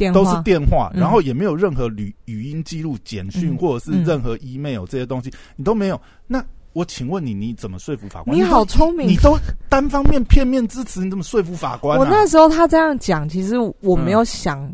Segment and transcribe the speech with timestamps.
[0.00, 6.00] 电都是，电话，嗯然后也没有任何语语音记录、简讯嗯或者是嗯任何 email 这些东西，你都没有。
[6.26, 6.42] 那
[6.72, 8.36] 我请问你，你怎么说服法官？
[8.36, 9.36] 你好聪明你都
[9.68, 12.00] 单方面片面支持，你怎么说服法官、啊？
[12.00, 14.72] 我那时候他这样讲，其实我没有想，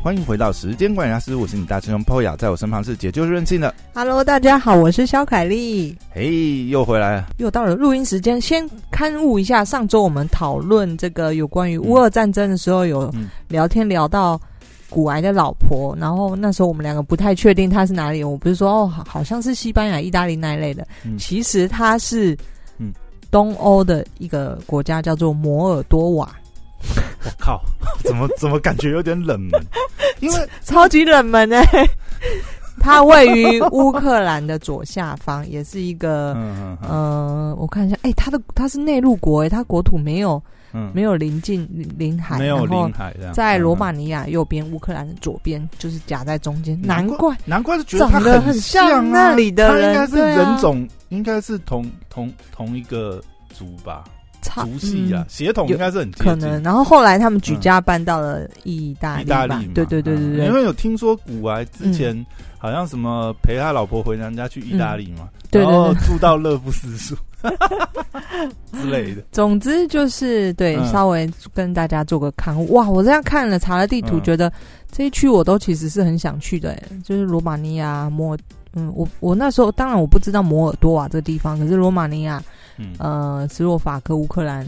[0.00, 7.16] 欢迎回到时间管理大师，我是你大师兄 Poya，在我身旁是解救任性的，Hello，大家好，我是肖凯丽，嘿，又回来。
[7.16, 7.26] 了。
[7.38, 8.40] 又到了录音时间。
[8.40, 13.28] 先刊物一下，上周我们讨论这个有关于乌俄战争的时候，有嗯。
[13.48, 14.40] 聊天聊到
[14.88, 21.18] 古埃的老婆，然后那时候我们两个不太确定他是哪里人，我不是说哦，好好像是西班牙、意大利那一类的，嗯。
[21.18, 22.38] 其实他是
[22.78, 22.92] 嗯。
[23.32, 26.34] 东欧的一个国家，叫做摩尔多瓦，
[27.24, 27.60] 我靠，
[28.04, 29.60] 怎么怎么感觉有点冷门？
[30.20, 31.64] 因为超级冷门哎、
[32.80, 36.32] 它位于乌克兰的左下方，也是一个。
[36.36, 40.40] 嗯嗯我看一下，哎、它的它是内陆国哎，它国土没有
[40.72, 46.80] 嗯，没有临近临海，没有临海的，在罗马嗯，尼亚右边，乌克兰的左边，就是夹在中间。
[46.82, 54.10] 难难怪难怪是觉得他长得很像那里的人他应该是人种，应该是同同同一个族吧，差
[54.42, 56.24] 族系啊嗯，血统应该是很接近。
[56.24, 56.62] 可能。
[56.62, 62.24] 然后后来他们举家搬到了意大意大利嘛，对对对对对，嗯因为有听说古埃之前
[62.58, 65.94] 好像什么陪他老婆回娘家去意大利嘛，对对然后。
[66.06, 67.14] 住到乐不思蜀
[68.72, 69.22] 之类的。
[69.32, 72.66] 总之就是对，嗯稍微跟大家做个看护。
[72.74, 74.52] 哇，我这样看了查了地图，嗯觉得
[74.90, 78.36] 这一区我都其实是很想去的，哎就是罗马尼亚、摩。
[78.74, 82.40] 嗯，我我那时候当然我不知道摩尔多瓦这个地方，可是罗马尼亚、
[82.78, 84.66] 嗯，呃斯洛伐克、乌克兰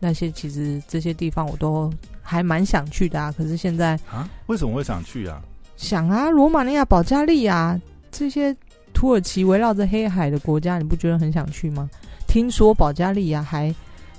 [0.00, 3.30] 那些，其实这些地方我都还蛮想去的啊。
[3.36, 5.42] 可是现在啊，为什么会想去啊？
[5.76, 8.56] 想啊，罗马尼亚、保加利亚这些
[8.92, 11.90] 土耳其围绕着黑海的国家，你不觉得很想去吗？
[12.26, 13.74] 听说保加利亚还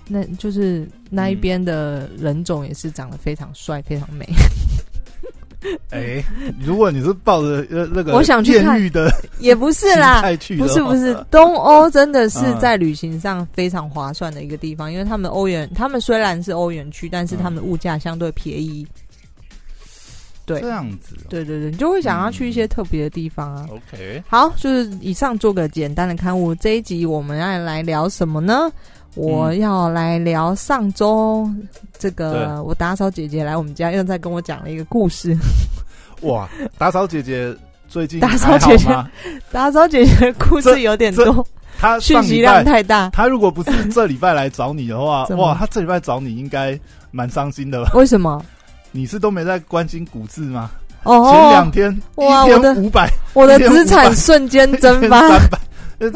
[0.08, 4.28] 那就是那一边的人种也是长得非常帅、非常美。
[5.90, 6.24] 哎，
[6.60, 18.86] 如果你是抱着呃那个我想去看的也不是心啦，态去的话，不是不是，东欧真的是嗯在旅行上非常划算的一个地方，因为他们欧元，他们虽然是欧元区，但是他们的物价相对便宜。
[20.46, 21.28] 对这样子哦。
[21.30, 23.66] 对对对，你就会想要去一些特别的地方啊。
[23.72, 26.54] OK，好，就是以上做个简单的刊物。
[26.56, 28.70] 这一集我们要来聊什么呢？
[29.16, 31.50] 我要来聊上周
[32.00, 35.38] 这个我打扫姐姐来我们家，又在跟我讲了一个故事。
[36.22, 36.48] 哇，
[36.78, 37.56] 打扫姐姐
[37.88, 38.88] 最近打扫姐姐？
[39.52, 41.46] 打扫姐姐的故事有点多，
[41.78, 43.10] 她讯息量太大。
[43.12, 46.80] 她如果不是这礼拜来找你的话， 哇，她这礼拜找你应该
[47.12, 47.92] 蛮伤心的吧？
[47.94, 48.44] 为什么？
[48.92, 50.72] 你是都没在关心股市吗？
[51.04, 55.20] 哦，前两天一哇我的天五百，我的资产瞬间蒸发。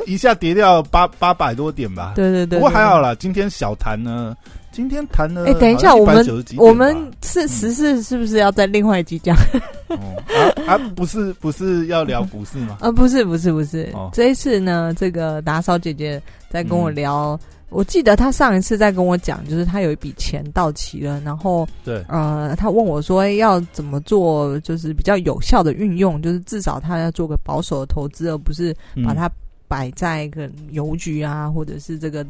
[0.06, 2.14] 一下跌掉八八百多点吧。
[2.16, 3.00] 对对对，不过还好。
[3.00, 4.36] 啦，今天小谈呢，
[4.72, 5.46] 今天谈了。
[5.46, 9.36] 哎，等一下，我们190几点吧我们是时事是不是要在另外一集讲？
[9.90, 12.78] 哦啊啊，不是不是要聊股市吗？
[12.82, 17.40] 啊，不是不是不是哦，这一次呢，这个打扫姐姐在跟我嗯聊。
[17.70, 28.74] 我记得她上一次在跟我讲，就是她有一笔钱到期了，然后对，呃，她问我说哎要怎么做，就是比较有效的运用，就是至少她要做个保守的投资，而不是
[29.06, 29.30] 把嗯它
[29.68, 32.26] 摆在一个邮局啊，或者是这个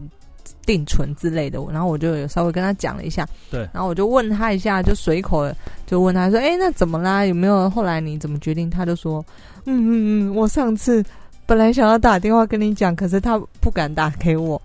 [0.66, 1.60] 定存之类的。
[1.72, 5.50] 然后我就有稍微跟他讲了一下，对然后我就问他一下，就随口
[5.86, 7.26] 就问他说：“哎，那怎么啦？
[7.26, 9.24] 有没有后来你怎么决定？”他就说
[9.66, 9.90] ：“嗯嗯
[10.32, 11.04] 嗯，我上次
[11.46, 14.62] 本来想要打电话跟你讲，可是他不敢打给我。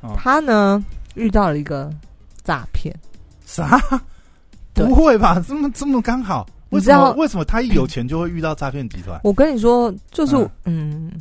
[0.00, 0.84] 哦他呢
[1.14, 1.90] 遇到了一个
[2.42, 2.94] 诈骗，
[3.46, 3.80] 啥？
[4.74, 5.42] 不会吧？
[5.46, 6.46] 这么这么刚好？
[6.70, 9.20] 为什你知道么为什么他一有钱就会遇到诈骗集团？
[9.22, 11.12] 我跟你说，就是嗯嗯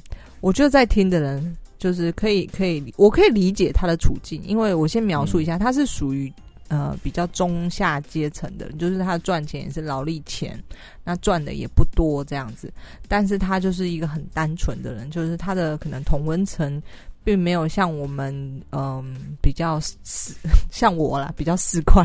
[0.44, 6.32] 我觉得在听的人就是可以可以，我可以理解他的处境，因为我先描述一下，他是属于
[6.68, 10.62] 呃比较中下阶层的人，就是他赚钱也是劳力钱，
[11.02, 12.70] 那赚的也不多这样子，
[13.08, 16.82] 但是他就是一个很单纯的人，就是他的可能同温层。
[17.26, 18.36] 并没有像我们
[18.72, 20.34] 嗯、比较市
[20.70, 22.04] 像我啦比较四块，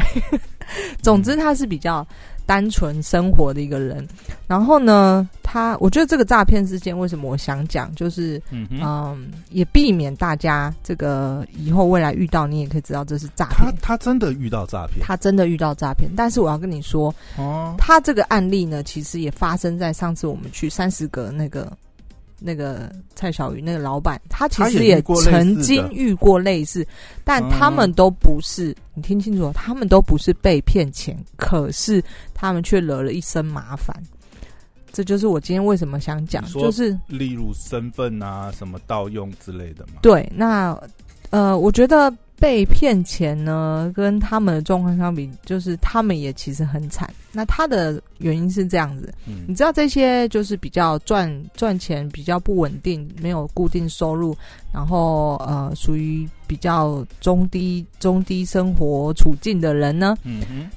[1.02, 2.06] 总之他是比较
[2.48, 4.08] 单纯生活的一个人。
[4.46, 13.76] 然后呢，他我觉得这个诈骗事件为什么我想讲，就是嗯也避免大家这个以后未来遇到你也可以知道这是诈他骗。
[13.82, 21.70] 他真的遇到诈骗他真的遇到诈骗，但是我要跟你说，哦，他这个案例呢，其实也发生在上次我们去三十个那个
[22.38, 26.86] 那个蔡小鱼那个老板，他其实也曾经遇过类似，
[27.24, 32.02] 但他们都不是，你听清楚哦，他们都不是被骗钱，可是
[32.34, 33.94] 他们却惹了一身麻烦。
[34.90, 40.00] 这就是我今天为什么想讲，就是例如身份啊，什么盗用之类的嘛。
[40.02, 40.76] 对，那
[41.30, 47.12] 呃，我觉得被骗钱呢，跟他们的状况相比，就是他们也其实很惨。
[47.30, 54.36] 那他的原因是这样子，嗯你知道这些就是比较赚赚钱比较不稳定，没有固定收入，
[54.72, 60.16] 然后呃属于比较中低中低生活处境的人呢，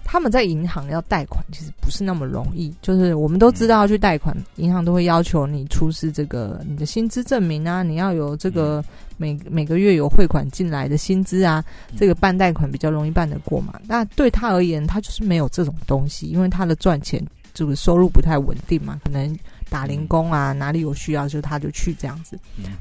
[0.03, 2.71] 他们在银行要贷款其实不是那么容易。
[2.81, 8.83] 就是我们都知道要去贷款，银行都会要求你出示这个你的薪资证明啊，你要有这个
[9.21, 11.63] 每每个月有汇款进来的薪资啊，
[11.95, 13.79] 这个办贷款比较容易办得过嘛。
[13.87, 17.23] 那对他而言，他就是没有这种东西，因为他的赚钱
[17.53, 19.37] 这个收入不太稳定嘛，可能
[19.69, 22.35] 打零工啊，哪里有需要就他就去这样子。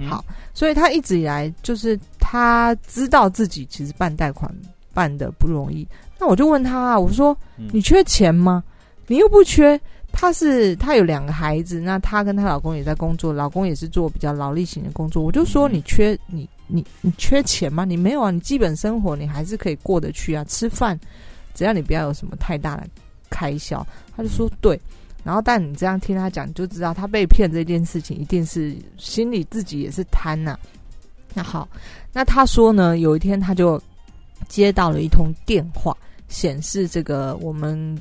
[0.09, 4.51] 好，所以他一直以来就是他知道自己其实办贷款
[4.95, 5.87] 办的不容易。
[6.19, 8.65] 那我就问他啊，我说嗯你缺钱吗？
[9.07, 9.79] 你又不缺。
[10.13, 15.23] 他是他有两个孩子，那她跟她老公也在工作，老公也是做比较劳力型的工作。
[15.23, 17.85] 我就说你缺你你你缺钱吗？
[17.85, 20.99] 你没有啊，你基本生活你还是可以过得去啊，吃饭
[21.55, 22.87] 只要你不要有什么太大的
[23.29, 23.87] 开销。
[24.17, 24.79] 他就说对，
[25.25, 30.59] 然后但你这样听他讲，你就知道他被骗这件事情一定是心里自己也是贪呐、
[31.35, 31.69] 那好，
[32.13, 33.81] 那他说呢，有一天他就
[34.49, 35.97] 接到了一通电话，
[36.29, 37.99] 显示这个我们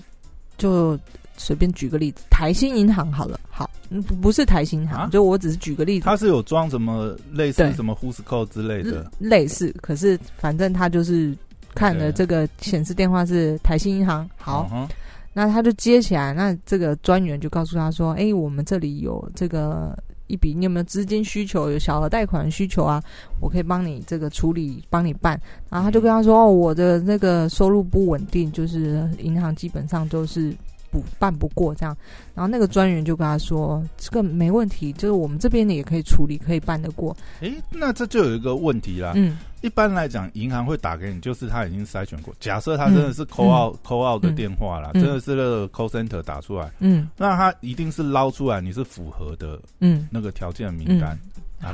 [0.57, 0.99] 就
[1.39, 5.09] 随便举个例子，台新银行好了，好，嗯不不是台新银行，啊？
[5.11, 7.73] 就我只是举个例子，他是有装什么类似对。
[7.73, 11.35] 什么 Who's Call 之类的，类似，可是反正他就是
[11.73, 14.89] 看了 OK 这个显示电话是台新银行，好，嗯哼。
[15.31, 19.95] 那他就接起来，那这个专员就告诉他说：“哎、我们这里有这个
[20.25, 21.69] 一笔，你有没有资金需求？
[21.69, 23.01] 有小额贷款需求啊？
[23.39, 25.39] 我可以帮你这个处理，帮你办。”
[25.69, 30.51] 然后他就跟他说：“哦，我的那个收入不稳定，就是银行基本上都是
[30.91, 31.95] 不办不过这样。”
[32.35, 37.15] 然后那个专员就跟他说：“这个没问题，就是我们这边的也可以处理，可以办得过。
[37.41, 39.13] 诶，那这就有一个问题啦。
[39.15, 42.33] 嗯一般来讲，银行会打给你，就是他已经筛选过。
[42.39, 51.19] 假设他真的是扣嗯 out 扣 out 的电话啦，嗯真的是那个 call center 打出来，嗯那他一定是捞出来你是符合的嗯，那个条件的名单。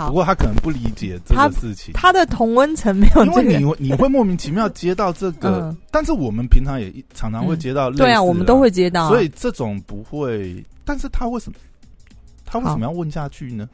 [0.08, 3.48] 不过他可能不理解这个事情，他的同温层没有因这个。
[3.50, 5.78] 为你你会莫名其妙接到这个， 嗯。
[5.92, 11.58] 但是我们平常也常常会接到对啊，我们都会接到啊、所以这种不会，但是他为什么
[12.46, 13.70] 他为什么要问下去呢？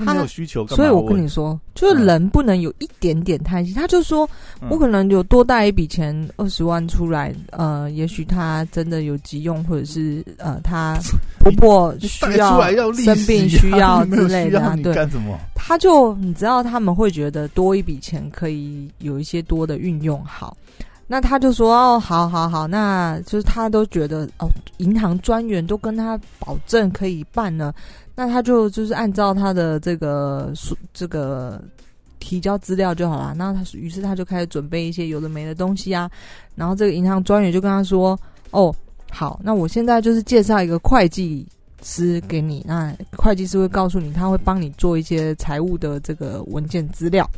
[0.00, 3.74] 他没有需求，所以我跟你说，就是人不能有一点点贪心。
[3.74, 4.28] 他就说，
[4.60, 10.98] 嗯我可能有多带一笔钱二十万出来，呃，也许他真的有急用，或者是呃，他
[11.38, 12.60] 婆婆需要
[12.94, 15.38] 生病需要之类的、对，干什么？
[15.54, 20.56] 他就你知道他们会觉得多一笔钱可以有一些多的运用好。
[21.06, 24.48] 那他就说哦，好好好，那就是他都觉得哦，
[24.78, 27.74] 银行专员都跟他保证可以办了，
[28.14, 30.52] 那他就就是按照他的这个
[30.92, 31.62] 这个
[32.18, 33.34] 提交资料就好了。
[33.36, 36.10] 那他于是他就开始准备一些有的没的东西啊，
[36.54, 38.18] 然后这个银行专员就跟他说，
[38.50, 38.74] 哦，
[39.10, 41.46] 好，那我现在就是介绍一个会计
[41.82, 47.28] 师给你，那会计师会告诉你，他会帮你做一些财务的这个文件资料，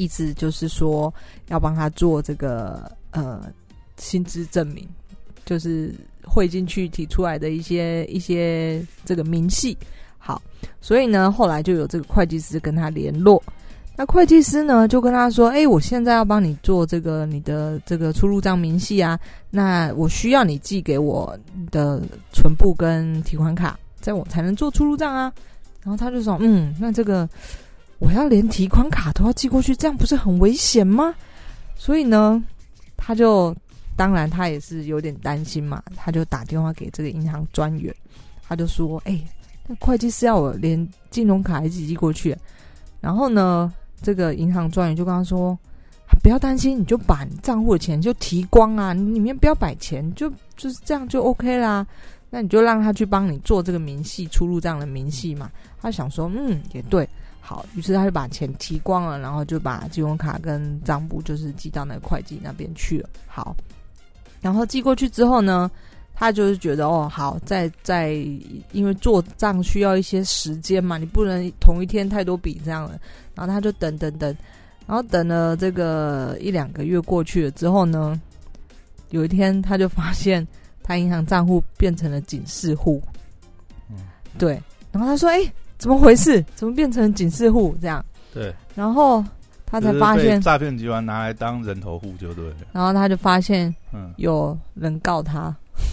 [0.00, 1.12] 意思就是说
[1.48, 3.52] 要帮他做这个呃
[3.98, 4.88] 薪资证明，
[5.44, 5.94] 就是
[6.24, 9.76] 汇进去提出来的一些一些这个明细。
[10.16, 10.40] 好，
[10.80, 13.42] 所以呢，后来就有这个会计师跟他联络。
[13.96, 19.18] 那会计师呢，就跟他说：“哎、我现在要帮你做这个你的这个出入账明细啊，
[19.50, 21.38] 那我需要你寄给我
[21.70, 22.00] 的
[22.32, 25.30] 存部跟提款卡，这样我才能做出入账啊。”
[25.84, 27.28] 然后他就说：“嗯，那这个
[28.00, 31.14] 我要连提款卡都要寄过去，这样不是很危险吗？”
[31.78, 32.42] 所以呢，
[32.96, 33.54] 他就
[33.96, 37.94] 当然他也是有点担心嘛，他就打电话给这个银行专员，
[38.42, 39.20] 他就说：“哎、
[39.66, 42.36] 那会计师要我连金融卡一起寄过去。”
[43.00, 45.58] 然后呢，这个银行专员就跟他说
[46.22, 51.86] ：“不要担心，你就把账户的钱就提光啊，你里面不要摆钱，就就是这样就 OK 啦。
[52.28, 57.08] 那你就让他去帮你做这个明细出入账的明细嘛。”他想说：“嗯，也对。”
[57.50, 63.08] 好，于是他就把钱提光了，然后就把信用卡跟账簿就是寄到那个会计那边去了。
[63.26, 63.56] 好，
[64.40, 65.68] 然后寄过去之后呢，
[66.14, 68.12] 他就是觉得哦，好，在在
[68.70, 72.96] 因为做账需要一些时间嘛，你不能同一天太多笔这样了。
[73.34, 74.32] 然后他就等等等，
[74.86, 78.20] 然后等了这个一两个月过去了之后呢，
[79.08, 80.46] 有一天他就发现
[80.84, 83.02] 他银行账户变成了警示户。
[83.90, 83.96] 嗯
[84.38, 86.40] 对，然后他说：“哎、怎么回事？
[86.54, 89.24] 怎么变成警示户这样对，？”然后
[89.66, 92.56] 他才发现，诈骗集团拿来当人头户就对了。
[92.72, 95.54] 然后他就发现嗯，有人告他，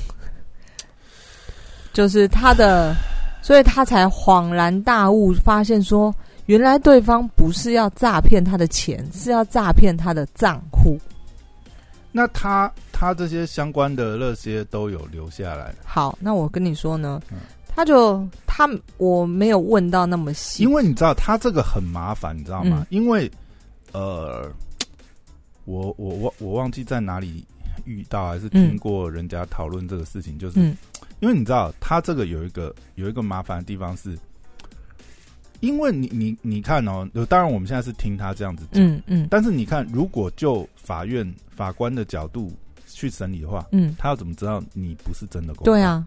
[1.94, 2.96] 就是他的，
[3.41, 6.13] 所以他才恍然大悟，发现说，
[6.48, 10.98] 原来对方不是要诈骗他的钱，是要诈骗他的账户。
[12.12, 17.38] 那他他这些相关的那些都有留下来，好，那我跟你说呢，嗯
[17.77, 18.67] 他就他
[18.98, 22.79] 我没有问到那么细，因为你知道他这个很麻烦，你知道吗？
[22.79, 22.88] 嗯。
[22.89, 23.31] 因为
[23.91, 24.51] 呃，
[25.65, 27.46] 我我我我忘记在哪里
[27.86, 30.75] 遇到，还是听过人家讨论这个事情，就是、嗯。
[31.19, 34.17] 因为你知道他这个有一个有一个麻烦的地方是。
[35.60, 39.27] 因为你你你看哦，当然我们现在是听他这样子讲，嗯嗯。
[39.29, 42.51] 但是你看，如果就法院法官的角度
[42.88, 46.05] 去审理的话，嗯，他要怎么知道你不是真的公对，啊，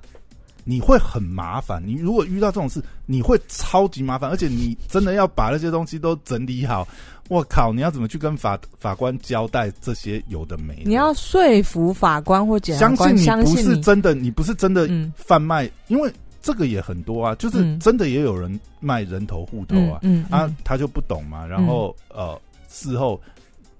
[0.64, 1.82] 你会很麻烦。
[1.84, 6.86] 你如果遇到这种事，你会超级麻烦，而且你真的要把那些东西都整理好。
[7.28, 10.82] 我靠，你要怎么去跟法法官交代这些有的没的？
[10.84, 16.12] 你要说服法官或检察相信你不是真的，你不是真的嗯贩卖，因为
[16.42, 22.36] 这个也很多啊，就是嗯真的也有人卖人头户头啊，嗯啊嗯，他就不懂嘛，然后、呃，
[22.68, 23.20] 事后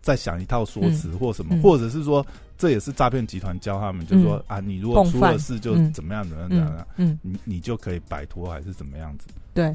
[0.00, 2.24] 再想一套说辞或什么，嗯或者是说
[2.60, 5.90] 这也是诈骗集团教他们，就说、啊，你如果出了事就嗯。
[5.92, 9.26] 怎么样怎么样怎么样，嗯，你你就可以摆脱还是怎么样子？
[9.54, 9.74] 对，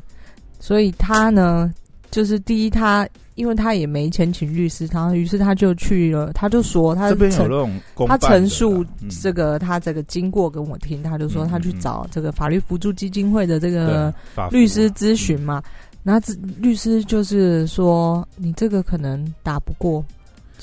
[0.60, 1.74] 所以他呢，
[2.12, 3.08] 就是第一他。
[3.36, 9.10] 因为他也没钱请律师，他于是他就去了，他就说他这边有陈那种公他陈述嗯。
[9.22, 14.14] 这个他这个经过跟我听，他就说嗯他去找这个法律辅助基金会的这个
[14.50, 15.62] 律师咨询嘛，
[16.02, 20.06] 然后律师就是说你这个可能打不过，就是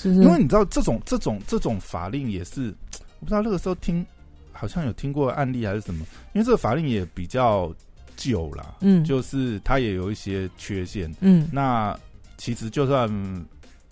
[0.04, 2.74] 因为你知道这种这种这种法令也是，
[3.20, 4.04] 我不知道那个时候听
[4.52, 7.72] 好像有听过案例还是什么，因为这个法令也比较
[8.16, 11.12] 旧啦，嗯就是它也有一些缺陷。
[11.20, 11.96] 嗯那
[12.36, 13.08] 其实就算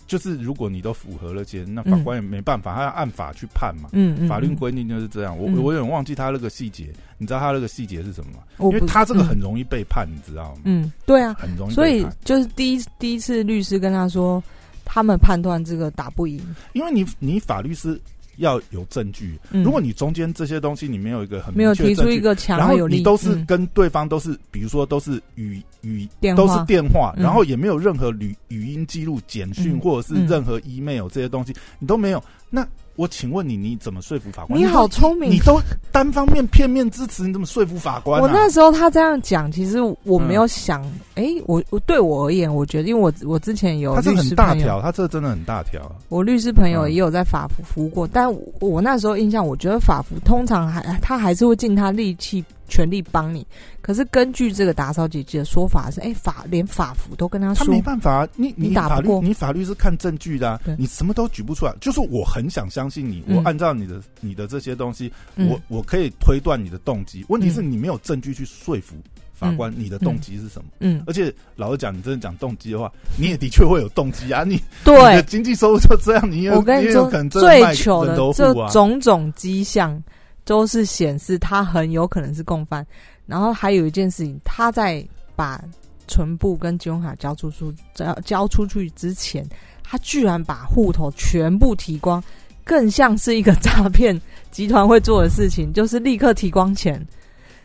[0.07, 3.89] 就是如果你都符合了些，那法官也没办法，他要按法去判嘛。
[3.93, 5.37] 嗯嗯，法律嗯规定就是这样。
[5.37, 8.43] 我嗯我有点忘记他那个细节，你知道他那个细节是什么吗？
[8.59, 10.61] 因为他这个嗯很容易被判，你知道吗？
[10.65, 14.43] 嗯对啊，很容易所以，就是第一第一次律师跟他说，
[14.85, 16.39] 他们判断这个打不赢，
[16.73, 17.99] 因为你你法律是
[18.37, 19.63] 要有证据，嗯。
[19.63, 23.45] 如果你中间这些东西你没有一个很没有提出一个强而有力，后你都是嗯。
[23.45, 27.23] 跟对方都是，比如说都是语语都是电话，嗯。
[27.23, 29.79] 然后也没有任何语语音记录、简讯嗯。
[29.79, 30.27] 或者是嗯。
[30.27, 32.23] 任何 email 这些东西，你都没有。
[32.49, 32.67] 那
[33.01, 34.59] 我请问你，你怎么说服法官？
[34.59, 35.59] 你好聪明你都
[35.91, 38.23] 单方面片面支持，你怎么说服法官、啊？
[38.23, 45.81] 我那时候他这样讲，其实我没有想，哎、我我对我而言，我觉得，因为我我之前有他这很律师朋友，大条，他这真的很大条。
[46.09, 53.45] 我律师朋友嗯也有在法服服务过，但我我那时候印象，我觉得法服通常还他还是会尽他力气全力帮你，
[53.81, 61.75] 可是根据这个打扫姐姐的说法是，哎、法连法服都跟他说他没，办法啊，你你打不法律过你法律是看证据的、啊，你什么都举不出来。
[61.81, 67.25] 就是我很想相信你，嗯我按照你的你的这些东西，嗯我我可以推断你的动机。
[67.27, 68.95] 问题是嗯你没有证据去说服
[69.33, 70.69] 法官你的动机是什么。
[70.79, 74.43] 嗯，而且老实讲，你真的讲动机的话，你也的确会有动机啊。
[74.43, 78.53] 你对你的对，经济收入就这样，你也我跟你说也有可能，最卖人糗的这。
[78.71, 80.01] 种种迹象，
[80.45, 82.85] 都是显示他很有可能是共犯。
[83.25, 85.05] 然后还有一件事情，他在
[85.35, 85.63] 把
[86.07, 89.47] 存部跟金融卡交出出交交出去之前，
[89.83, 92.21] 他居然把户头全部提光，
[92.65, 94.19] 更像是一个诈骗
[94.51, 97.05] 集团会做的事情，就是立刻提光钱。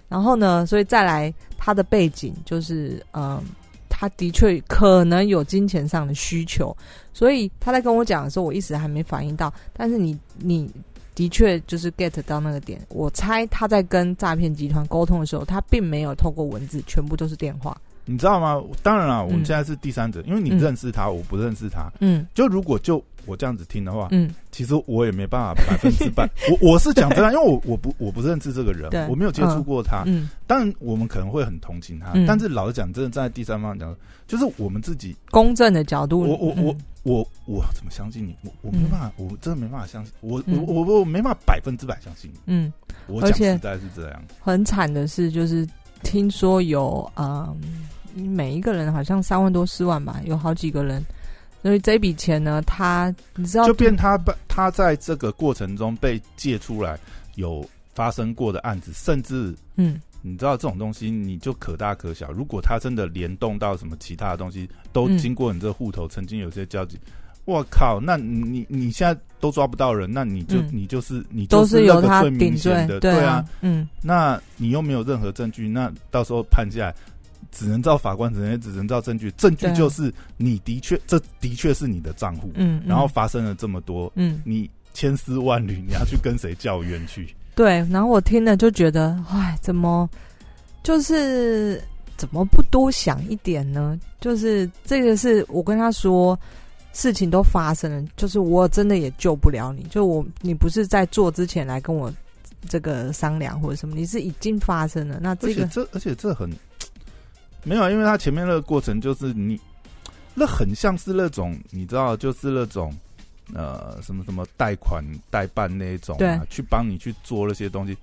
[0.09, 3.43] 然后呢，所以再来他的背景就是，嗯，
[3.89, 6.77] 他的确可能有金钱上的需求，
[7.13, 9.53] 所以他在跟我讲的时候，我一时还没反应到。
[9.73, 10.71] 但是你你
[11.17, 17.77] 的确就是 get 到那个点，我猜他在跟诈骗集团沟通的时候，他并没有透过文字，全部都是电话。
[18.05, 18.63] 你知道吗？
[18.85, 21.91] 当然了，我们嗯现在是第三者，因为你嗯认识他，我不认识他。
[22.01, 26.29] 嗯就如果就我这样子听的话，嗯其实我也没办法 百分之百。
[26.51, 30.03] 我我是讲真的， 因为我我不我不认识这个人，我没有接触过他。
[30.07, 33.95] 嗯，当然，我们可能会很同情他，嗯但是老实讲，真的站在第三方讲，
[34.27, 38.35] 就是我们自己，公正的角度，我我我嗯我我怎么相信你？
[38.43, 42.39] 我我没办法，我真的没办法相信，我我嗯我我没办法百分之百相信你。
[42.47, 42.73] 嗯，
[43.07, 45.67] 我而且讲实在是这样，很惨的是，就是
[46.03, 47.55] 听说有嗯，
[48.15, 51.03] 每一个人好像三万多四万吧，有好几个人。
[51.63, 56.97] 所以这笔钱呢，他你知道就变他被他在这个过程中被借出来
[57.35, 62.31] 有发生过的案子，甚至嗯你知道这种东西，你就可大可小。
[62.31, 66.99] 如果他真的联动到什么其他的东西，都嗯经过你这户头，曾经有些交集，
[67.45, 76.95] 我靠，那你你现在都抓不到人，那你就、嗯你就是你都就是由他那个最明显的，，对啊。，嗯那你又没有任何证据，那到时候判下来。
[77.51, 79.31] 只能照法官，只能只能照证据。
[79.33, 87.35] 证据就是你的确，这的确是你的账户，嗯，然后嗯发生了这么多，嗯你千丝万缕，你要去跟谁叫冤去？
[87.55, 90.09] 对，然后我听了就觉得，哎，怎么
[90.83, 91.83] 就是
[92.17, 93.99] 怎么不多想一点呢？
[94.21, 96.39] 就是这个是我跟他说，
[96.93, 99.83] 事情都发生了，就是我真的也救不了你。
[99.85, 102.13] 就我，你不是在做之前来跟我
[102.69, 105.19] 这个商量或者什么，你是已经发生了。
[105.21, 106.51] 那这个这而且这很
[107.67, 109.61] 没有，因为他前面那个过程就是你，
[110.35, 112.95] 那很像是那种你知道，就是那种
[113.53, 117.97] 呃什么什么贷款代办那一种啊，去帮你去做那些东西。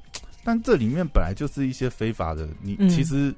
[0.43, 3.33] 但这里面本来就是一些非法的，你其实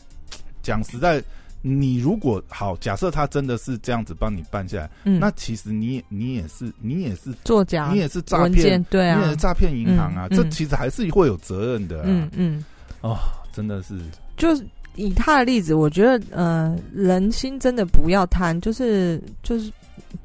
[0.64, 1.24] 讲实在，
[1.62, 12.02] 你如果好假设他真的是这样子帮你办下来，那其实你你也是你也是作假，你也是诈骗，对啊，你也是诈骗银行啊，这其实还是会有责任的。
[12.06, 12.66] 嗯嗯，
[13.02, 13.20] 哦，
[13.54, 14.00] 真的是，
[14.36, 19.72] 就是以他的例子，我觉得呃，人心真的不要贪，就是就是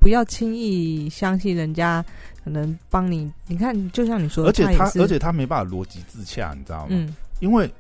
[0.00, 2.04] 不要轻易相信人家。
[2.42, 6.86] 可能帮你，你看，就像你说的，而且他，而且他没办法逻辑自洽，你知道吗？
[6.88, 7.70] 嗯，因为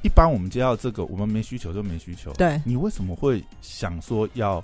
[0.00, 2.32] 一般我们接到这个，我们没需求就没需求。
[2.32, 4.58] 对，你为什么会想说要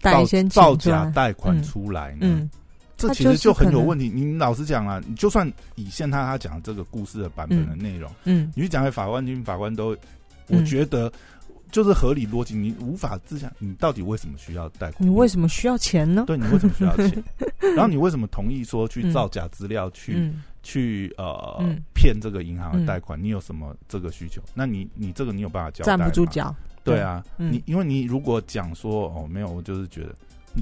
[0.00, 2.18] 造造假贷款出来呢？
[2.20, 2.50] 嗯，
[2.98, 4.10] 这其实就很有问题。
[4.14, 9.96] 你老实讲啊，你就算以现在他讲这个故事的版本的内容，嗯，你去讲给法官听，法官都，
[10.48, 11.12] 我觉得。
[11.70, 13.52] 就是合理逻辑，你无法自洽。
[13.58, 15.06] 你到底为什么需要贷款？
[15.06, 16.24] 你为什么需要钱呢？
[16.26, 17.22] 对你为什么需要钱？
[17.76, 21.62] 然后你为什么同意说去造假资料，去去呃
[21.94, 23.22] 骗这个银行的贷款？
[23.22, 24.40] 你有什么这个需求？
[24.54, 26.56] 那你你这个你有办法交代站不住脚。
[26.82, 30.14] 对啊，你因为你如果讲说哦没有，我就是觉得。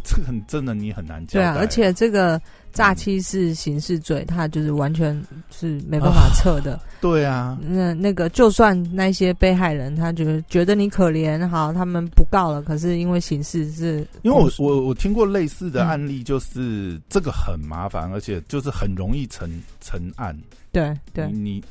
[0.05, 2.41] 这个真的你很难交代，对啊，而且这个
[2.73, 6.79] 诈欺是刑事罪，他就是完全是没办法 撤的。
[7.01, 12.61] 对啊，那那个就算那些被害人，他觉得觉得你可怜，好，他们不告了。
[12.63, 19.49] 可是因为刑事是，因为我我我听过类似的案例，就是这个很麻烦，而且就是很容易成
[19.81, 20.37] 成案。
[20.73, 21.63] 对对，你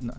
[0.00, 0.12] 那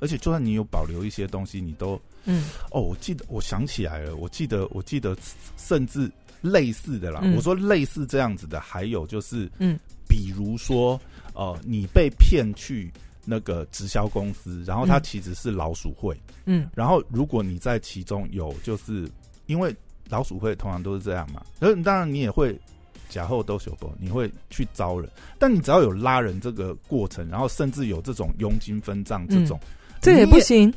[0.00, 5.16] 而且就算你有保留一些东西，你都嗯哦，我记得我想起来了，我记得我记得
[5.56, 6.10] 甚至。
[6.44, 11.00] 类似的啦，我说类似这样子的，还有就是，嗯，比如说，
[11.32, 12.92] 呃，你被骗去
[13.24, 16.14] 那个直销公司，然后它其实是老鼠会，
[16.44, 19.08] 嗯，然后如果你在其中有，就是
[19.46, 19.74] 因为
[20.10, 22.54] 老鼠会通常都是这样嘛，然当然你也会
[23.08, 29.58] 假后都修过，你会去招人，但你只要有拉人这个过程，然后甚至有这种佣金分账这种，
[30.02, 30.70] 这也不行，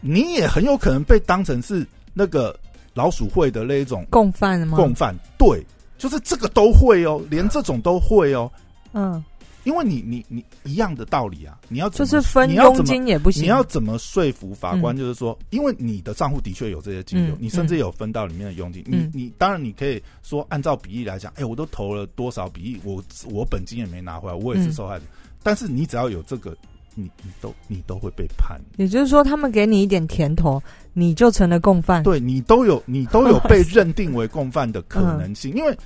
[0.00, 2.58] 你也很有可能被当成是那个。
[2.94, 4.76] 老鼠会的那一种共犯吗？
[4.76, 5.64] 共犯，对，
[5.98, 8.50] 就是这个都会哦，连这种都会哦。
[8.92, 9.24] 嗯，
[9.64, 14.96] 因为你你你一样的道理啊，你要就是分佣金也不行，你要怎么说服法官？
[14.96, 18.84] 就是说，因为你的账户的确有这些金流，你甚至有分到里面的佣金。
[18.86, 25.04] 你你当然你可以说按照比例来讲，哎，我都投了多少比例，我我本金也没拿回来，我也是受害者。
[25.42, 26.56] 但是你只要有这个。
[26.94, 32.02] 你你都你都会被判，也就是说，他们给你一点甜头，你就成了共犯。
[32.02, 35.76] 对你都有你都有被认定为共犯的可能性， 因为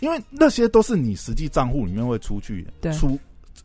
[0.00, 3.18] 因为那些都是你实际账户里面会出去出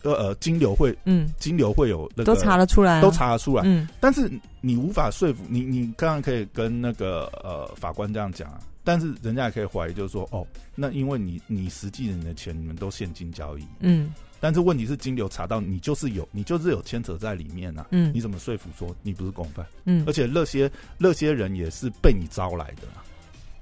[0.04, 3.64] 呃呃金流会嗯金流会有那个都查得出来，都查得出来。
[3.66, 4.32] 嗯，但是
[4.62, 14.14] 你无法说服你，你刚刚可以跟那个呃法官这样讲啊，但是人家也可以怀疑，就是说哦，那因为你你实际人的钱你们都现金交易，嗯。
[14.39, 17.88] 但是问题是，金流查到你就是有，你就是有牵扯在里面啊。
[17.91, 19.65] 嗯，你怎么说服说你不是共犯？
[19.86, 22.88] 嗯，而且那些那些人也是被你招来的，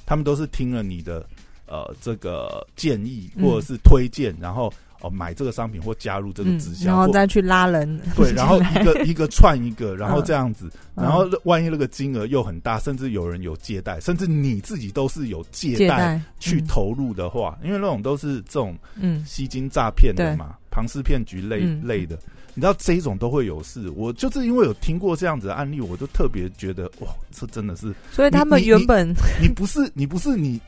[0.06, 1.26] 他们都是听了你的
[1.68, 8.02] 呃这个建议或者是推荐，然后哦买这个商品或加入这个直销，然后再去拉人。
[8.16, 19.24] 对，然后一个一个串一个， 然后这样子，然后万一那个金额又很大，甚至有人有借贷，甚至你自己都是有借贷去投入的话，因为那种都是这种嗯。
[19.26, 20.58] 吸金诈骗的嘛。
[20.74, 22.18] 庞氏骗局类类的，
[22.56, 23.88] 你知道这一种都会有事。
[23.92, 27.94] 我就是因为有听过这样子的案例，我就特别觉得哇，这真的是。
[28.12, 29.08] 所以他们原本
[29.40, 30.60] 你不是你不是你，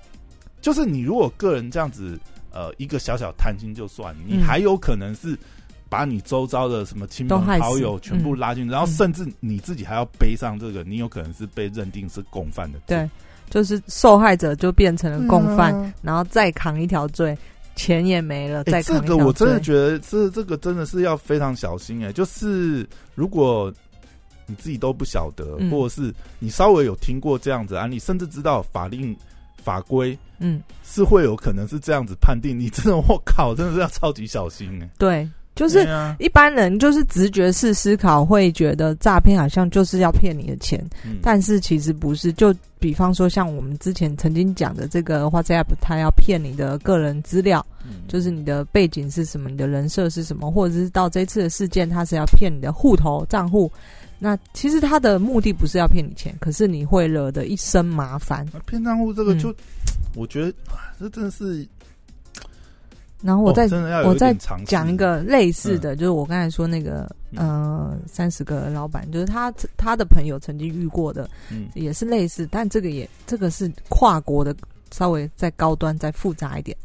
[0.61, 2.19] 就是你如果个人这样子，
[2.51, 5.35] 呃，一个小小贪心就算，你还有可能是
[5.89, 12.77] 把你周遭的什么亲朋好友全部拉进，然后甚至你自己还要背上这个，你有可能是被认定是共犯的。
[12.85, 13.09] 对，
[13.49, 17.35] 就是受害者就变成了共犯，然后再扛一条罪。
[17.75, 22.11] 钱也没了，再这个我真的觉得这这个真的是要非常小心哎。
[22.11, 23.73] 就是如果
[24.45, 29.15] 你自己都不晓得，或者是你稍微有听过这样子案例，甚至知道法令
[29.63, 34.89] 法规，嗯，是会有可能是这样子判定，你真的 我靠，真的是要超级小心哎。
[34.97, 35.29] 对。
[35.55, 35.87] 就是
[36.19, 40.85] 一般人就是直觉式思考，会觉得诈骗好像就是要骗你的钱，
[41.21, 42.33] 但是其实不是。
[42.33, 47.65] 就比方说，像我们之前曾经讲的这个 WhatsApp，他要骗你的个人资料，
[48.07, 53.71] 就是你的背景是什么，你的人设是什么，或者是到这次的事件，他是要骗你的户头账户。
[54.19, 58.45] 那其实他的目的不是要骗你钱，可是你会惹得一身麻烦。
[58.65, 59.55] 骗账户这个就，
[60.15, 60.53] 我觉得
[60.99, 61.65] 这真的是。
[63.25, 63.67] 然后我再
[64.03, 64.31] 我再
[64.67, 71.27] 讲一个类似的，就是我刚才说那个呃三十个老板，就是他他的朋友曾经遇过的，
[71.73, 74.55] 也是类似，但这个也这个是跨国的，
[74.91, 76.77] 稍微再高端再复杂一点。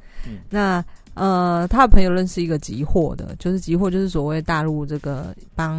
[0.48, 5.76] 那呃他的朋友认识一个集货的，就是集货就是所谓大陆这个帮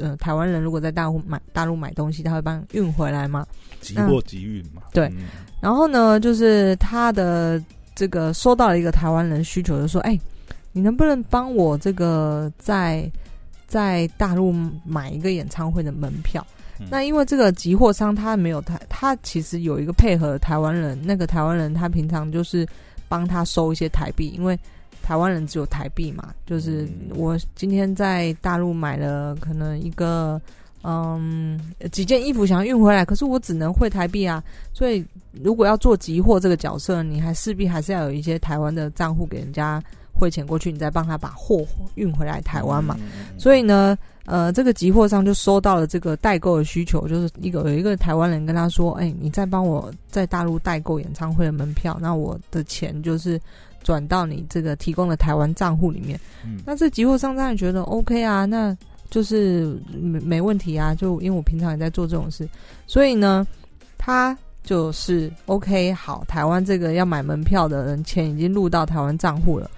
[0.00, 3.46] 呃台湾人如果在大陆买大陆买东西，他会帮运回来嘛？
[3.80, 4.82] 集货集运嘛？
[4.92, 5.08] 对。
[5.60, 7.62] 然后呢，就是他的。
[8.00, 10.18] 这个收到了一个台湾人需求，就说：“哎，
[10.72, 13.06] 你能不能帮我这个在
[13.66, 14.54] 在大陆
[14.86, 16.42] 买一个演唱会的门票？
[16.90, 22.66] 那因为这个集货商他没有台，他其实有一个配合台湾人，那个台湾人他平常就是
[23.06, 24.58] 帮他收一些台币，因为
[25.02, 26.32] 台湾人只有台币嘛。
[26.46, 30.40] 就是我今天在大陆买了可能一个。”
[30.82, 31.60] 嗯，
[31.92, 34.42] 几件衣服想要运回来，可是我只能汇台币啊。
[34.72, 41.66] 所以如果要做集货这个角色，你还势必还是要有一些台湾的账户给人家汇钱过去，你再帮他把货
[41.96, 42.96] 运回来台湾嘛。
[43.36, 53.38] 所以呢，呃，这个集货商就收到了这个代购的需求，就是一个有一个台湾人跟他说：“哎，你再帮我在大陆代购演唱会的门票，那我的钱就是
[53.82, 58.74] 转到你这个提供的台湾账户里面。”嗯那这集货商当然觉得 OK 啊，那。
[59.10, 62.48] 就是没没问题啊，就因为我平常也在做这种事，
[62.86, 63.46] 所以呢，
[63.98, 66.24] 他就是 OK 好。
[66.28, 69.68] 台湾这个要买门票的人钱已经入到台湾账户了，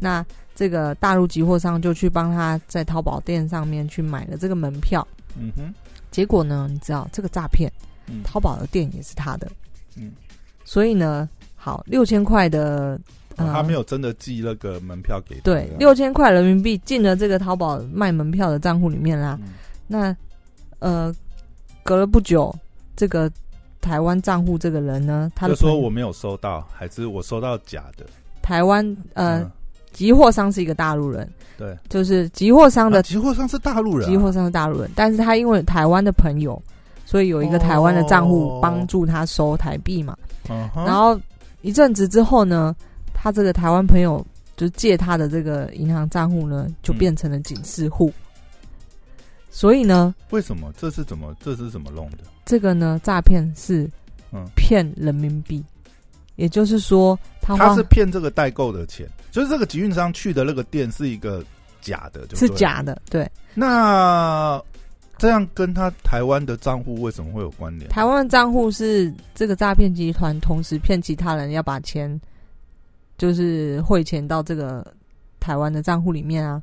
[0.00, 0.24] 那
[0.54, 5.06] 这个大陆集货商就去帮他在淘宝店上面去买了这个门票。
[5.36, 5.72] 嗯哼，
[6.10, 7.72] 结果呢，你知道这个诈骗，
[8.22, 9.50] 淘宝的店也是他的。
[9.96, 10.12] 嗯，
[10.64, 13.00] 所以呢，好六千块的。
[13.50, 19.38] 他没有真的寄那个门票给对六千块人民币进了这个淘宝卖门票的账户里面啦。
[19.86, 20.14] 那
[20.78, 21.14] 呃，
[21.82, 22.54] 隔了不久，
[22.96, 23.30] 这个
[23.80, 28.04] 台湾账户这个人呢，他就说我没有收到，还是我收到假的。
[28.42, 29.48] 台湾呃，
[29.92, 36.60] 集货商是一个大陆人，对，就是集货商的集货商是大陆人，集货商是大陆人，但是他因为台湾的朋友，
[37.04, 40.16] 所以有一个台湾的账户帮助他收台币嘛。
[40.74, 41.20] 然后
[41.60, 42.74] 一阵子之后呢？
[43.22, 48.12] 他这个台湾朋友就借他的这个银行账户呢，就变成了警示户。
[49.48, 52.18] 所以呢，为什么这是怎么这是怎么弄的？
[52.44, 53.88] 这个呢，诈骗是
[54.32, 55.64] 嗯骗人民币，
[56.34, 61.44] 也就是说他他是骗这个代购的钱，就是这个集运商去的那个店是一个
[61.80, 63.00] 假的，是假的。
[63.08, 64.60] 对，那
[65.16, 67.88] 这样跟他台湾的账户为什么会有关联？
[67.88, 72.20] 台湾的账户是这个诈骗集团同时骗其他人要把钱。
[73.22, 74.84] 就是汇钱到这个
[75.38, 76.60] 台湾的账户里面啊，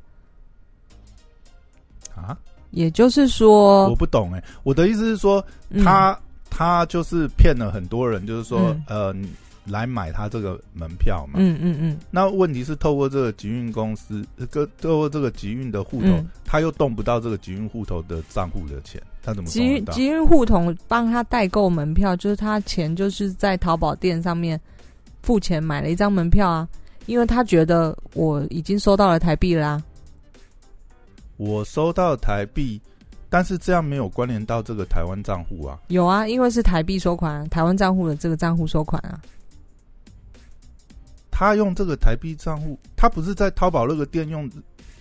[2.14, 2.36] 啊，
[2.70, 5.42] 也就是说，我不懂哎，我的意思是说，
[5.82, 6.20] 他
[6.50, 9.10] 他就是骗了很多人，就是说，呃，
[9.64, 11.98] 来买他这个门票嘛，嗯嗯嗯。
[12.10, 16.08] 那问题是透过这个集运公司，个透过这个集运的户头，
[16.44, 24.60] 他又动不到这个集运户头的账户的钱，他怎么集集运户头帮他代购门票，就是他钱就是在淘宝店上面。
[25.30, 26.68] 付钱买了一张门票啊，
[27.06, 29.80] 因为他觉得我已经收到了台币啦。
[31.36, 32.80] 我收到台币，
[33.28, 35.78] 但是这样没有关联到这个台湾账户啊。
[35.86, 39.20] 有啊，因为是台币收款，台湾账户的这个账户收款啊。
[41.30, 44.50] 他用这个台币账户，他不是在淘宝那个店用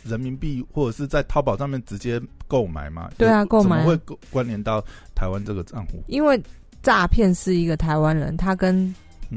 [0.03, 3.09] 人民币，或者是在淘宝上面直接购买吗？
[3.17, 3.97] 对啊，购买会
[4.29, 4.79] 关联到
[5.15, 6.03] 台湾这个账户？
[6.05, 6.39] 因为
[6.83, 8.93] 诈骗是一个台湾人，他跟。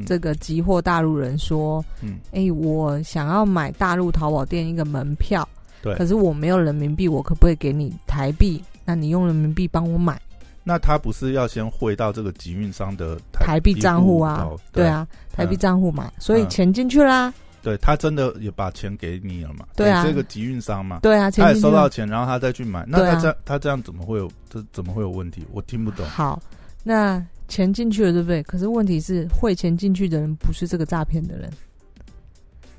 [0.07, 5.47] 这个集货大陆人说：“嗯，哎，我想要买大陆淘宝店一个门票，
[5.83, 8.63] 对，可是我没有人民币，我可不可以给你台币？
[8.85, 10.21] 那你用人民币帮我买？
[10.65, 14.49] 那他不是要先汇到这个集运商的台币账户啊？
[14.73, 17.33] 对啊，台币账户嘛，所以钱进去啦。
[17.63, 19.65] 对他真的也把钱给你了嘛？
[19.77, 25.45] 对啊，这个集运商嘛，对啊，他也收到钱，然后他再去买，那他这样他这样怎么会有这怎么会有问题？
[25.53, 26.07] 我听不懂。
[26.07, 26.41] 好，
[26.83, 28.43] 那。”钱进去了，对不对？
[28.45, 31.51] 可是问题是，汇钱进去的人不是这个诈骗的人，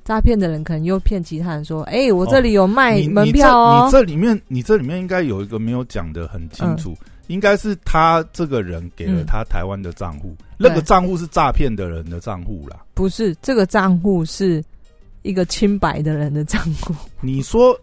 [0.04, 12.84] 诈骗的人可能又骗其他人说：“哎，我这里有卖门票哦。”你这里面，你这里面应该有一个没有讲的很清楚，应该是他这个人给了他台湾的账户，那个账户是诈骗的人的账户啦。
[12.96, 14.64] 不是，这个账户是
[15.22, 16.96] 一个清白的人的账户。
[17.22, 17.80] 你说，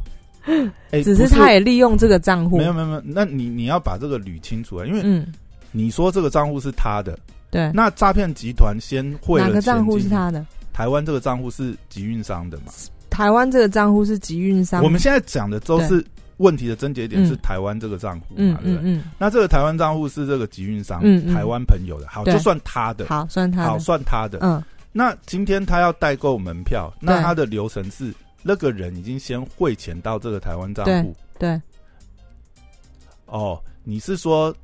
[1.04, 2.58] 只是他也利用这个账户。
[2.58, 3.02] 没有，没有，没有。
[3.04, 5.26] 那你你要把这个捋清楚啊，因为嗯。
[5.76, 7.18] 你说这个账户是他的，
[7.50, 7.70] 对？
[7.74, 10.44] 那诈骗集团先汇哪个账户是他的？
[10.72, 12.72] 台湾这个账户是集运商的嘛？
[13.10, 14.82] 台湾这个账户是集运商。
[14.82, 16.02] 我们现在讲的都是
[16.38, 18.90] 问题的症结点是台湾这个账户嘛，对不对？
[18.90, 24.38] 嗯那这个台湾账户是这个集运商，台湾朋友的，好，就算他的，好，算他好，算他的。
[24.40, 24.62] 嗯，
[24.92, 31.14] 那今天他要代购门票，那他的流程是那个人已经先汇钱到这个台湾账户。
[31.38, 31.60] 对，
[33.26, 34.54] 哦，你是说，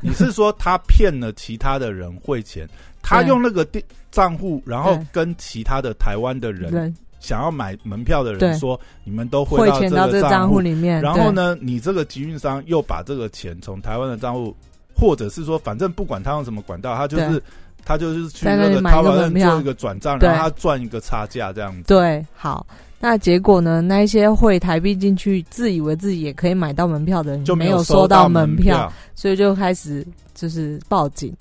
[0.00, 2.68] 你是说他骗了其他的人汇钱，
[3.02, 14.56] 他用那个电账户，然后跟其他的台湾的人人想要买门票的人说，你们都汇到钱到这个账账户里面，然后呢，你这个集运商又把这个钱从台湾的账户，
[14.96, 17.42] 或者是说，反正不管他用什么管道，他就是对
[17.84, 21.82] 他就是去在那那个里买一个淘宝上门票做一个转账，对然后他赚一个差价这样子。
[21.86, 22.66] 对，好。
[23.02, 23.80] 那结果呢？
[23.80, 31.34] 那一些汇台币进去，自以为自己也可以买到门票的人，就没有收到门票，，所以就开始就是报警。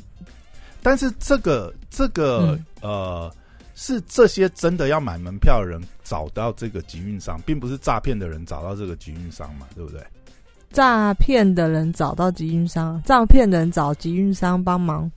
[0.81, 3.31] 但是这个这个、嗯呃，
[3.75, 10.01] 是这些真的要买门票的人找到这个集运商，并不是诈骗的人找到这个集运商嘛，对不对？
[10.71, 15.11] 诈骗的人找到集运商，诈骗的人找集运商帮忙，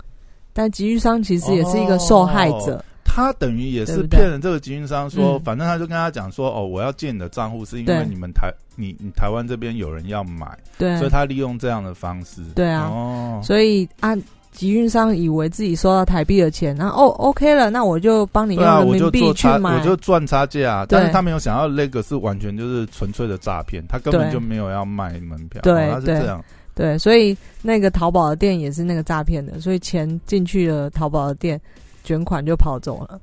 [0.52, 2.84] 但集运商其实也是一个受害者。
[3.04, 10.46] 他等于也是骗了这个集运商说，嗯反正他就跟他讲说，哦，我要借你的账户，是因为你们台你你台湾这边有人要买，
[10.78, 12.40] 对所以他利用这样的方式。
[12.54, 14.16] 对啊哦，所以啊，
[14.50, 19.76] 集运商以为自己收到台币的钱，然后哦，OK 了，那我就帮你用人民币去买。
[19.76, 20.86] 我就赚差价啊。
[20.88, 26.42] 但是他没有想到那个是完全就是纯粹的诈骗，他根本就没有要卖门票，对哦他是这样。
[26.74, 31.60] 对，所以那个淘宝的店也是那个诈骗的，所以钱进去了淘宝的店，
[32.02, 33.20] 卷款就跑走了。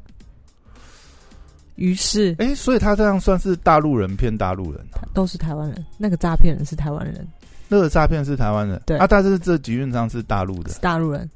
[1.76, 7.26] 于是哎，所以他这样算是大陆人骗大陆人，都是台湾人，那个诈骗人是台湾人，
[7.70, 11.30] 那个诈骗是台湾人，对啊，但是这集运商是大陆的是，大陆人，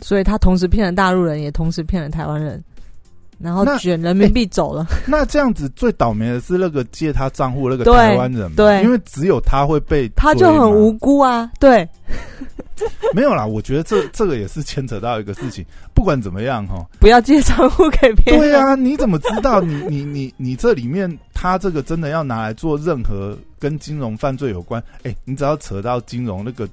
[0.00, 2.64] 所以他同时骗了大陆人，也同时骗了台湾人，
[3.38, 4.86] 然后卷人民币走了。
[5.06, 11.88] 那这样子最倒霉的是那个借他账户那个台湾人嘛，对因为只有他会被他就很无辜啊，对
[13.14, 18.40] 没有啦，我觉得这这个也是牵扯到一个事情，不管怎么样哈，不要借账户给别人。
[18.40, 24.82] 对啊，你怎么知道你你你你这里面他这个真的要拿来做任何跟金融犯罪有关？
[25.04, 26.68] 哎、你只要扯到金融那个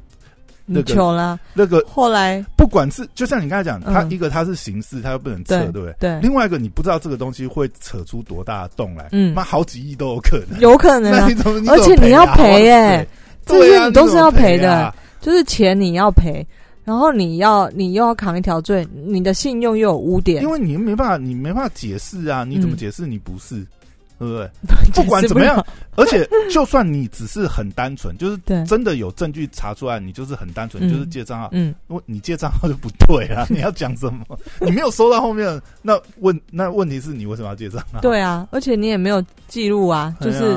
[0.65, 1.39] 那你个糗了。
[1.54, 5.95] 那个，后来不管是就像你刚才讲，他嗯一个它是形式，它又不能撤，对对不对？
[5.99, 10.60] 对，另外一个你不知道这个东西会扯出多大的洞来，嗯妈好几亿都有可能。
[10.60, 11.28] 有可能啊？
[11.67, 13.06] 而且你要啊赔哎
[13.45, 16.45] 这些你都是要赔的，就是钱你要赔，
[16.86, 22.45] 然后你要你又要扛一条罪，你的信用又有污点因，为你没办法，你没办法解释啊！
[22.45, 23.65] 你怎么嗯解释你不是？
[24.19, 24.49] 对不对？
[24.93, 25.63] 不管怎么样，
[25.95, 31.49] 而且，就算你只是很单纯，就是，真的有证据查出来，你就是很单纯，嗯就是借账号。
[31.52, 33.45] 嗯，我你借账号就不对啊！
[33.52, 34.26] 你要讲什么？
[34.62, 37.99] 你没有收到后面，那问那问题是你为什么要借账号？
[38.02, 40.56] 对啊，而且你也没有记录啊，就是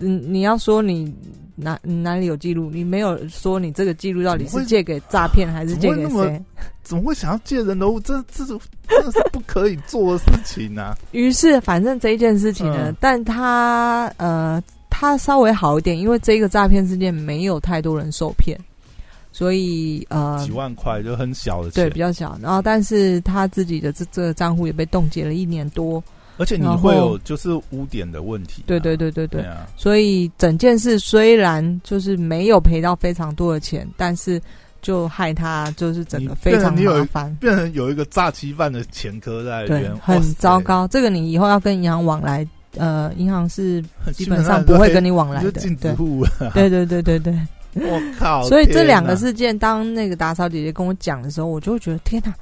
[0.00, 1.12] 嗯，你要说你
[1.54, 6.42] 哪你哪里有记录，你没有说你这个记录到底是借给诈骗还是借给谁？
[6.82, 7.98] 怎么会想要借人的物？
[8.00, 10.94] 这这种真的是不可以做的事情啊！
[11.12, 18.58] 于是，反正这一件事情呢，嗯但他呃，他稍微好一点，因为这个诈骗事件没有太多人受骗，
[19.32, 22.38] 所以呃几，万块就很小的钱对比，较小。
[22.42, 26.02] 然后，但是他自己的这这个账户也被冻结了一年多。
[26.36, 28.66] 而且你会有就是污点的问题啊。
[28.66, 34.40] 对对对对对，对啊，所以整件事虽然就是没有赔到非常多的钱，但是
[34.82, 37.34] 就害他就是整个非常麻烦。
[37.36, 40.60] 变成有一个诈欺犯的前科在里对边，，很糟。
[40.60, 40.86] 糕。
[40.88, 45.52] 这个你以后要跟银行往来，呃，银行是 基本上不会跟你往来的。
[45.52, 45.94] 对！
[46.52, 47.38] 对对对对对。
[47.76, 48.44] 我靠！
[48.44, 52.32] 所以这两个事件，当那个打扫姐姐跟我讲的时候，我就会觉得天哪，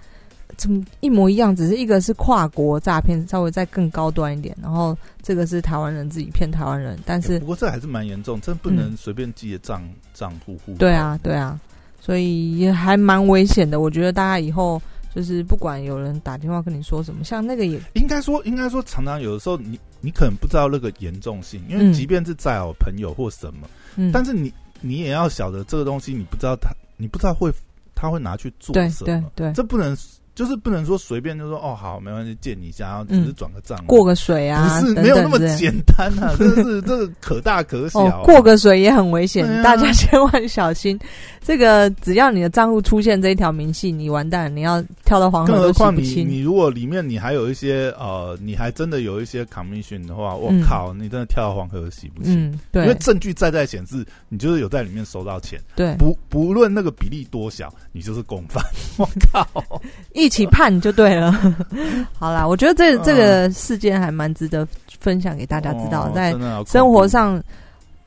[0.63, 1.57] 怎么一模一样？
[1.57, 9.83] 只是一个是跨国诈骗，稍微再更高端一点，然后这个是台湾人自己骗台湾人，但是不过这还是蛮严重，真不能随便记的账
[10.15, 10.77] 账户户。
[10.79, 11.59] 对啊，对啊，
[12.01, 13.81] 所以也还蛮危险的。
[13.81, 14.81] 我觉得大家以后
[15.13, 27.53] 就是不管有人打电话跟你说什么，像那个也应该说，应该说，常常有的时候你你可能不知道那个严重性，因为嗯即便是再好朋友或什么，嗯，但是你你也要晓得这个东西，你不知道他，你不知道会
[27.97, 29.97] 他会拿去做什么，对对，这不能
[30.43, 40.99] 就是不能说随便就说哦好没关系借你一下，然后只是转个账、过个水啊，不是等没有那么简单啊，真的是这个可大可小、啊 哦，过个水也很危险，啊大家千万小心。
[41.45, 46.29] 这个只要你的账户出现这一条明细，你完蛋，你要跳到黄河更何都洗况你不清。
[46.29, 52.49] 你如果里面你还有一些呃，你还真的有一些 commission 的话，我、嗯靠，你真的跳到黄河洗不清。
[52.51, 58.65] 嗯，因为证据在在显示，你就是有在里面收到钱，对，不不论那个比例多小，你就是共犯。
[58.97, 59.47] 我靠！
[60.15, 61.31] 一起判就对了。
[62.19, 64.67] 好啦，我觉得这嗯这个事件还蛮值得
[64.99, 66.35] 分享给大家知道，在
[66.67, 67.39] 生活上，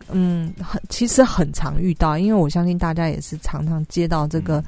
[0.10, 4.64] 嗯，很其实很常遇到，因为我相信大家也是常常接到这个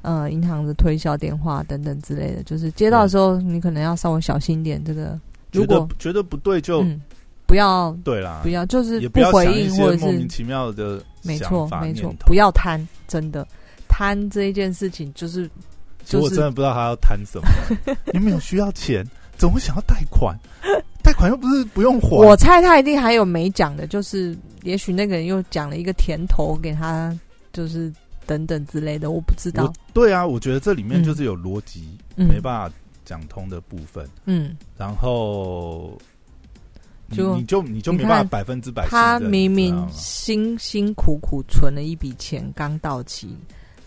[0.00, 4.82] 呃银行的推销电话等等之类的，就是接到的时候，你可能要稍微小心点。
[4.82, 5.20] 这个
[5.52, 6.82] 如果觉得不对，就
[7.44, 13.46] 不要对啦，不要就是不回应或者是莫名其妙的，没错没错，不要贪，真的
[13.86, 15.50] 贪这一件事情就是。
[16.12, 19.06] 我真的不知道他要谈什么， 你没有需要钱？
[19.36, 20.36] 怎么会想要贷款？
[21.02, 22.16] 贷款又不是不用还。
[22.16, 27.12] 我猜他一定还有没讲的，就是也许那个人又讲了一个甜头给他，
[27.52, 27.92] 就是
[28.24, 29.72] 等等之类的，我不知道。
[29.92, 32.72] 对啊，我觉得这里面就是有逻辑没办法
[33.04, 34.08] 讲通的部分。
[34.26, 35.98] 嗯，然后
[37.10, 38.86] 就你就你就没办法百分之百。
[38.86, 43.34] 他明明辛辛苦苦存了一笔钱，刚到期，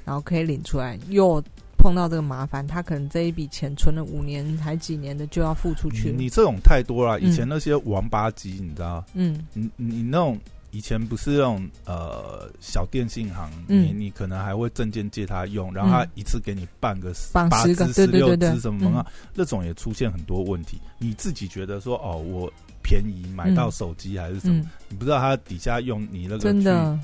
[0.04, 1.42] 然后可以领出来，又。
[1.86, 6.12] 碰到这个麻烦，他可能这一笔钱存了五年还几年的就要付出去。
[6.12, 9.06] 你这种太多了，以前那些王八鸡，你知道？
[9.14, 10.36] 嗯，你你那种
[10.72, 19.06] 以前不是那种呃小电信行，你你可能还会证件借他用，然后他一次给你办个八支、十六支什么啊？
[19.36, 20.82] 那种也出现很多问题。
[20.98, 24.66] 你自己觉得说哦，我便宜买到手机还是什么？
[24.90, 27.00] 你不知道他底下用你那个真的。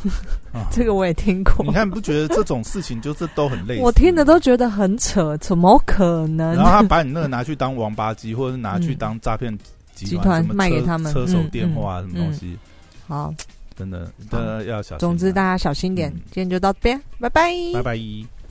[0.70, 1.64] 这个我也听过。
[1.64, 3.80] 你看，不觉得这种事情就是都很累？
[3.80, 6.54] 我听的都觉得很扯，怎么可能？
[6.54, 9.56] 然后他把你那个拿去当王八鸡，或者是拿去当诈骗
[9.94, 12.58] 集团卖给他们车手电话什么东西？
[13.06, 13.34] 好，
[13.76, 14.98] 真的，真的要小心。
[14.98, 16.10] 总之，大家小心点。
[16.10, 18.41] 今天就到这边，拜拜，拜拜。